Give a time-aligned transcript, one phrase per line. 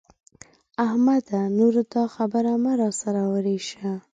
[0.87, 1.39] احمده!
[1.57, 3.91] نور دا خبره مه را سره ورېشه.